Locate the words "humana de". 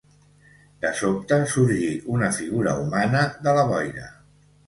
2.85-3.57